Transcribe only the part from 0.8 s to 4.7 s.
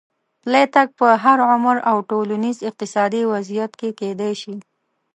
په هر عمر او ټولنیز اقتصادي وضعیت کې کېدای شي.